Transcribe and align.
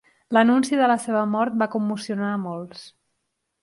L'anunci 0.37 0.79
de 0.79 0.87
la 0.93 0.95
seva 1.05 1.23
mort 1.35 1.61
va 1.65 1.71
commocionar 1.77 2.35
a 2.39 2.43
molts. 2.51 2.87